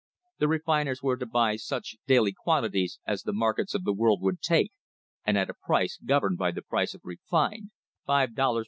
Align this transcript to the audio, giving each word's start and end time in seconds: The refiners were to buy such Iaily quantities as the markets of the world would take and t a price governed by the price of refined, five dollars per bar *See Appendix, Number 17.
The 0.39 0.47
refiners 0.47 1.03
were 1.03 1.15
to 1.17 1.27
buy 1.27 1.57
such 1.57 1.95
Iaily 2.09 2.33
quantities 2.35 2.97
as 3.05 3.21
the 3.21 3.33
markets 3.33 3.75
of 3.75 3.83
the 3.83 3.93
world 3.93 4.19
would 4.23 4.41
take 4.41 4.71
and 5.25 5.35
t 5.37 5.41
a 5.41 5.53
price 5.53 5.99
governed 6.03 6.39
by 6.39 6.49
the 6.49 6.63
price 6.63 6.95
of 6.95 7.01
refined, 7.03 7.69
five 8.07 8.07
dollars 8.07 8.07
per 8.07 8.07
bar 8.07 8.15
*See 8.15 8.15
Appendix, 8.15 8.39
Number 8.39 8.53
17. 8.55 8.59